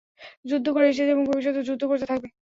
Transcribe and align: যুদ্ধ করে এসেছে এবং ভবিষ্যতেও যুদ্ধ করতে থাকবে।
যুদ্ধ 0.45 0.67
করে 0.75 0.85
এসেছে 0.87 1.11
এবং 1.11 1.23
ভবিষ্যতেও 1.25 1.67
যুদ্ধ 1.69 1.83
করতে 1.91 2.05
থাকবে। 2.11 2.27